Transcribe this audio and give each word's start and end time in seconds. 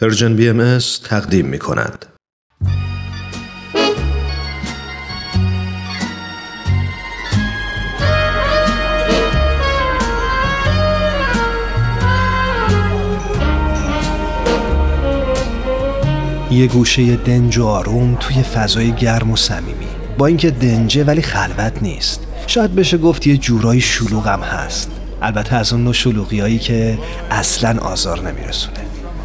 پرژن 0.00 0.36
بی 0.36 0.48
ام 0.48 0.78
تقدیم 1.04 1.46
می 1.46 1.58
کند. 1.58 2.06
یه 16.50 16.66
گوشه 16.66 17.16
دنج 17.16 17.58
و 17.58 17.64
آروم 17.64 18.16
توی 18.20 18.42
فضای 18.42 18.92
گرم 18.92 19.30
و 19.30 19.36
صمیمی. 19.36 19.86
با 20.18 20.26
اینکه 20.26 20.50
دنجه 20.50 21.04
ولی 21.04 21.22
خلوت 21.22 21.82
نیست. 21.82 22.20
شاید 22.46 22.74
بشه 22.74 22.98
گفت 22.98 23.26
یه 23.26 23.36
جورایی 23.36 23.80
شلوغم 23.80 24.40
هست. 24.40 24.90
البته 25.22 25.56
از 25.56 25.72
اون 25.72 25.84
نوع 25.84 25.92
شلوغی 25.92 26.58
که 26.58 26.98
اصلا 27.30 27.80
آزار 27.80 28.20
نمیرسونه. 28.20 28.93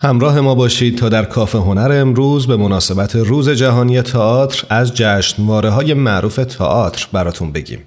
همراه 0.00 0.40
ما 0.40 0.54
باشید 0.54 0.98
تا 0.98 1.08
در 1.08 1.24
کافه 1.24 1.58
هنر 1.58 1.92
امروز 2.00 2.46
به 2.46 2.56
مناسبت 2.56 3.16
روز 3.16 3.50
جهانی 3.50 4.02
تئاتر 4.02 4.66
از 4.70 4.94
جشنواره 4.94 5.70
های 5.70 5.94
معروف 5.94 6.36
تئاتر 6.36 7.06
براتون 7.12 7.52
بگیم. 7.52 7.86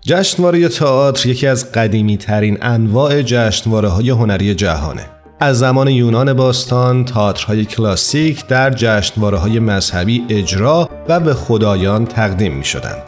جشنواره 0.00 0.68
تئاتر 0.68 1.28
یکی 1.28 1.46
از 1.46 1.72
قدیمی 1.72 2.16
ترین 2.16 2.58
انواع 2.62 3.22
جشنواره 3.22 3.88
های 3.88 4.10
هنری 4.10 4.54
جهانه. 4.54 5.06
از 5.40 5.58
زمان 5.58 5.88
یونان 5.88 6.32
باستان 6.32 7.04
تئاترهای 7.04 7.64
کلاسیک 7.64 8.46
در 8.46 8.70
جشنواره 8.70 9.38
های 9.38 9.58
مذهبی 9.58 10.24
اجرا 10.28 10.88
و 11.08 11.20
به 11.20 11.34
خدایان 11.34 12.06
تقدیم 12.06 12.54
می 12.54 12.64
شدند. 12.64 13.02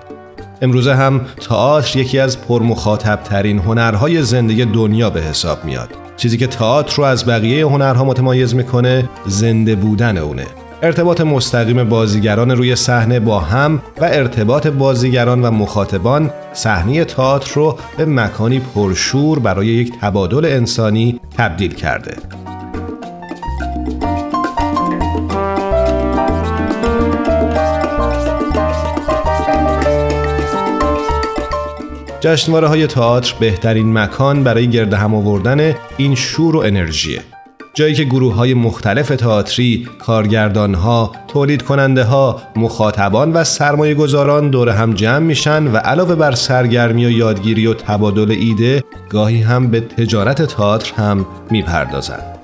امروزه 0.62 0.94
هم 0.94 1.20
تئاتر 1.48 1.98
یکی 1.98 2.18
از 2.18 2.40
پرمخاطب 2.40 3.20
ترین 3.24 3.58
هنرهای 3.58 4.22
زندگی 4.22 4.64
دنیا 4.64 5.10
به 5.10 5.20
حساب 5.20 5.64
میاد. 5.64 6.11
چیزی 6.16 6.36
که 6.38 6.46
تئاتر 6.46 6.96
رو 6.96 7.04
از 7.04 7.26
بقیه 7.26 7.66
هنرها 7.66 8.04
متمایز 8.04 8.54
می‌کنه 8.54 9.08
زنده 9.26 9.74
بودن 9.74 10.16
اونه. 10.18 10.46
ارتباط 10.82 11.20
مستقیم 11.20 11.84
بازیگران 11.84 12.50
روی 12.50 12.76
صحنه 12.76 13.20
با 13.20 13.40
هم 13.40 13.82
و 14.00 14.04
ارتباط 14.04 14.66
بازیگران 14.66 15.42
و 15.42 15.50
مخاطبان 15.50 16.30
صحنه 16.52 17.04
تئاتر 17.04 17.54
رو 17.54 17.78
به 17.96 18.04
مکانی 18.04 18.60
پرشور 18.60 19.38
برای 19.38 19.66
یک 19.66 19.92
تبادل 20.00 20.44
انسانی 20.44 21.20
تبدیل 21.36 21.74
کرده. 21.74 22.41
جشنواره 32.22 32.68
های 32.68 32.86
تئاتر 32.86 33.34
بهترین 33.40 33.92
مکان 33.92 34.44
برای 34.44 34.70
گرد 34.70 34.92
هم 34.92 35.14
آوردن 35.14 35.74
این 35.96 36.14
شور 36.14 36.56
و 36.56 36.58
انرژیه. 36.58 37.20
جایی 37.74 37.94
که 37.94 38.04
گروه 38.04 38.34
های 38.34 38.54
مختلف 38.54 39.08
تئاتری، 39.08 39.88
کارگردان 39.98 40.74
ها، 40.74 41.12
تولید 41.28 41.62
کننده 41.62 42.04
ها، 42.04 42.42
مخاطبان 42.56 43.32
و 43.32 43.44
سرمایه 43.44 43.94
گذاران 43.94 44.50
دور 44.50 44.68
هم 44.68 44.94
جمع 44.94 45.18
میشن 45.18 45.66
و 45.66 45.76
علاوه 45.76 46.14
بر 46.14 46.32
سرگرمی 46.34 47.06
و 47.06 47.10
یادگیری 47.10 47.66
و 47.66 47.74
تبادل 47.74 48.30
ایده، 48.30 48.84
گاهی 49.10 49.42
هم 49.42 49.70
به 49.70 49.80
تجارت 49.80 50.42
تئاتر 50.42 50.92
هم 50.96 51.26
می‌پردازند. 51.50 52.41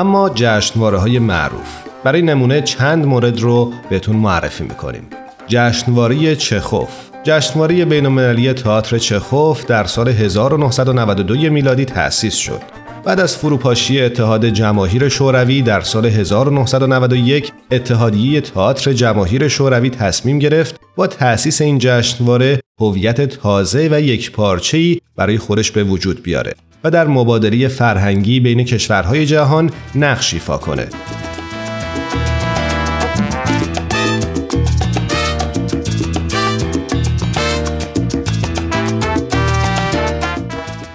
اما 0.00 0.30
جشنواره 0.34 0.98
های 0.98 1.18
معروف. 1.18 1.68
برای 2.04 2.22
نمونه 2.22 2.62
چند 2.62 3.06
مورد 3.06 3.40
رو 3.40 3.72
بهتون 3.90 4.16
معرفی 4.16 4.64
می‌کنیم. 4.64 5.02
جشنواره 5.48 6.36
چخوف. 6.36 6.88
جشنواره 7.24 7.84
بین‌المللی 7.84 8.52
تئاتر 8.52 8.98
چخوف 8.98 9.66
در 9.66 9.84
سال 9.84 10.08
1992 10.08 11.50
میلادی 11.50 11.84
تأسیس 11.84 12.34
شد. 12.34 12.60
بعد 13.04 13.20
از 13.20 13.36
فروپاشی 13.36 14.00
اتحاد 14.00 14.46
جماهیر 14.46 15.08
شوروی 15.08 15.62
در 15.62 15.80
سال 15.80 16.06
1991 16.06 17.52
اتحادیه 17.70 18.40
تئاتر 18.40 18.92
جماهیر 18.92 19.48
شوروی 19.48 19.90
تصمیم 19.90 20.38
گرفت 20.38 20.80
با 20.96 21.06
تأسیس 21.06 21.60
این 21.60 21.78
جشنواره 21.78 22.60
هویت 22.80 23.20
تازه 23.20 23.88
و 23.92 24.00
یکپارچه‌ای 24.00 25.00
برای 25.16 25.38
خودش 25.38 25.70
به 25.70 25.84
وجود 25.84 26.22
بیاره. 26.22 26.54
و 26.84 26.90
در 26.90 27.06
مبادله 27.06 27.68
فرهنگی 27.68 28.40
بین 28.40 28.64
کشورهای 28.64 29.26
جهان 29.26 29.70
نقش 29.94 30.34
ایفا 30.34 30.56
کنه. 30.56 30.88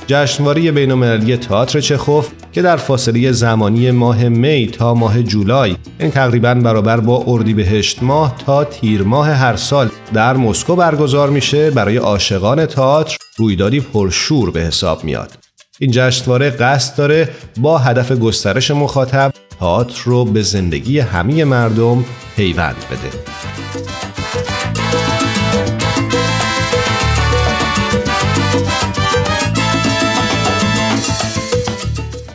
جشنواره 0.07 0.71
بین‌المللی 0.71 1.37
تئاتر 1.37 1.79
چخوف 1.79 2.29
که 2.51 2.61
در 2.61 2.77
فاصله 2.77 3.31
زمانی 3.31 3.91
ماه 3.91 4.29
می 4.29 4.67
تا 4.67 4.93
ماه 4.93 5.23
جولای 5.23 5.75
یعنی 5.99 6.11
تقریبا 6.11 6.53
برابر 6.53 6.99
با 6.99 7.23
اردیبهشت 7.27 8.03
ماه 8.03 8.35
تا 8.45 8.63
تیر 8.63 9.03
ماه 9.03 9.29
هر 9.29 9.55
سال 9.55 9.89
در 10.13 10.37
مسکو 10.37 10.75
برگزار 10.75 11.29
میشه 11.29 11.71
برای 11.71 11.97
عاشقان 11.97 12.65
تئاتر 12.65 13.17
رویدادی 13.37 13.79
پرشور 13.79 14.51
به 14.51 14.61
حساب 14.61 15.03
میاد 15.03 15.44
این 15.79 15.91
جشنواره 15.91 16.49
قصد 16.49 16.97
داره 16.97 17.29
با 17.57 17.77
هدف 17.77 18.11
گسترش 18.11 18.71
مخاطب 18.71 19.33
تئاتر 19.59 20.01
رو 20.05 20.25
به 20.25 20.41
زندگی 20.41 20.99
همه 20.99 21.43
مردم 21.43 22.05
پیوند 22.35 22.75
بده. 22.91 23.17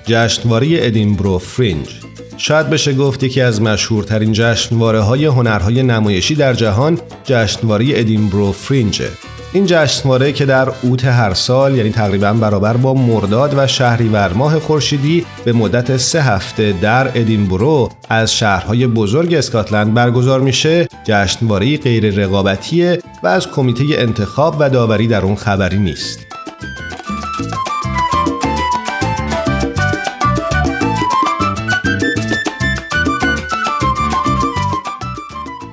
جشنواره 0.05 0.69
ادینبرو 0.71 1.39
فرینج 1.39 1.89
شاید 2.37 2.71
بشه 2.71 2.95
گفت 2.95 3.23
یکی 3.23 3.41
از 3.41 3.63
مشهورترین 3.63 4.33
جشنواره 4.33 5.01
های 5.01 5.25
هنرهای 5.25 5.83
نمایشی 5.83 6.35
در 6.35 6.55
جهان 6.55 6.99
جشنواره 7.25 7.87
ادینبرو 7.95 8.53
فرینجه 8.53 9.30
این 9.53 9.67
جشنواره 9.67 10.33
که 10.33 10.47
در 10.47 10.69
اوت 10.83 11.05
هر 11.05 11.35
سال 11.35 11.77
یعنی 11.77 11.91
تقریبا 11.91 12.33
برابر 12.33 12.77
با 12.77 12.95
مرداد 12.95 13.55
و 13.57 13.67
شهریور 13.67 14.33
ماه 14.33 14.59
خورشیدی 14.59 15.27
به 15.45 15.53
مدت 15.53 15.97
سه 15.97 16.23
هفته 16.23 16.75
در 16.83 17.09
ادینبرو 17.09 17.89
از 18.09 18.35
شهرهای 18.35 18.87
بزرگ 18.87 19.35
اسکاتلند 19.35 19.95
برگزار 19.95 20.41
میشه 20.41 20.89
جشنواره 21.05 21.77
غیر 21.77 22.15
رقابتیه 22.15 22.99
و 23.23 23.27
از 23.27 23.49
کمیته 23.49 23.85
انتخاب 23.89 24.57
و 24.59 24.71
داوری 24.71 25.07
در 25.07 25.23
اون 25.23 25.35
خبری 25.35 25.79
نیست. 25.79 26.30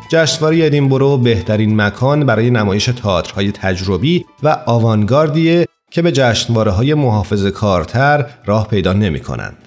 جشنواره 0.09 0.65
ادینبرو 0.65 1.17
بهترین 1.17 1.81
مکان 1.81 2.25
برای 2.25 2.49
نمایش 2.49 2.85
تئاترهای 2.85 3.51
تجربی 3.51 4.25
و 4.43 4.57
آوانگاردیه 4.65 5.67
که 5.91 6.01
به 6.01 6.11
جشنواره 6.11 6.71
های 6.71 6.93
محافظ 6.93 7.45
کارتر 7.45 8.25
راه 8.45 8.67
پیدا 8.67 8.93
نمی 8.93 9.19
کنند. 9.19 9.57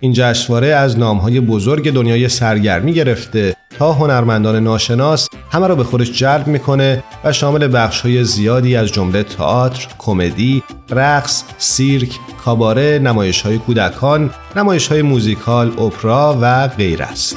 این 0.00 0.12
جشنواره 0.12 0.66
از 0.66 0.98
نامهای 0.98 1.40
بزرگ 1.40 1.92
دنیای 1.92 2.28
سرگرمی 2.28 2.92
گرفته 2.92 3.56
تا 3.78 3.92
هنرمندان 3.92 4.56
ناشناس 4.56 5.28
همه 5.50 5.66
را 5.66 5.74
به 5.74 5.84
خودش 5.84 6.12
جلب 6.12 6.46
می‌کنه 6.46 7.04
و 7.24 7.32
شامل 7.32 7.68
بخشهای 7.74 8.24
زیادی 8.24 8.76
از 8.76 8.88
جمله 8.88 9.22
تئاتر، 9.22 9.86
کمدی، 9.98 10.62
رقص، 10.90 11.44
سیرک، 11.58 12.18
کاباره، 12.44 12.98
نمایش 12.98 13.42
های 13.42 13.58
کودکان، 13.58 14.30
نمایش 14.56 14.88
های 14.88 15.02
موزیکال، 15.02 15.80
اپرا 15.80 16.38
و 16.40 16.68
غیر 16.68 17.02
است. 17.02 17.36